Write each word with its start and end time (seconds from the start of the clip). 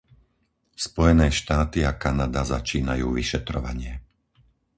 Spojené 0.85 1.27
štáty 1.39 1.79
a 1.85 1.91
Kanada 2.03 2.41
začínajú 2.53 3.07
vyšetrovanie. 3.19 3.93